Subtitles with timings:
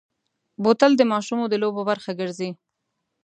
[0.63, 2.49] بوتل د ماشومو د لوبو برخه ګرځي.